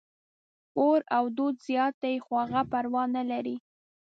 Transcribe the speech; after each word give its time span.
اور 0.79 0.99
او 1.17 1.23
دود 1.37 1.55
زیات 1.67 1.93
دي، 2.03 2.13
خو 2.25 2.33
هغه 2.43 2.61
پروا 2.71 3.03
نه 3.15 3.23
لري. 3.31 3.55